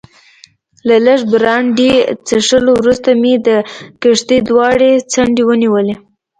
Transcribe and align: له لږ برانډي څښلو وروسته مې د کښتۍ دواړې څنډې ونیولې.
له 0.87 0.95
لږ 1.05 1.19
برانډي 1.33 1.91
څښلو 2.27 2.71
وروسته 2.77 3.09
مې 3.21 3.33
د 3.47 3.49
کښتۍ 4.01 4.39
دواړې 4.49 4.91
څنډې 5.13 5.43
ونیولې. 5.45 5.95